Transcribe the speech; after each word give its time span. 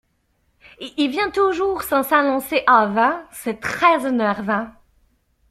Il 0.97 1.11
vient 1.11 1.29
toujours 1.29 1.83
sans 1.83 2.01
s’annoncer 2.01 2.63
avant, 2.65 3.21
c’est 3.31 3.59
très 3.59 4.07
énervant. 4.07 4.67